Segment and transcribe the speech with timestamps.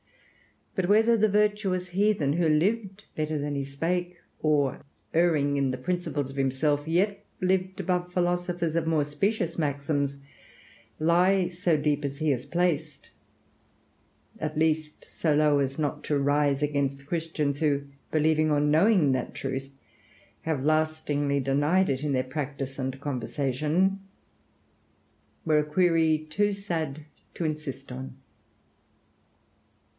[0.73, 4.81] But whether the virtuous heathen, who lived better than he spake, or,
[5.13, 10.17] erring in the principles of himself, yet lived above philosophers of more specious maxims,
[10.97, 13.09] lie so deep as he is placed;
[14.39, 19.35] at least so low as not to rise against Christians who, believing or knowing that
[19.35, 19.71] truth,
[20.43, 23.99] have lastingly denied it in their practice and conversation
[25.45, 27.05] were a query too sad
[27.35, 28.15] to insist on.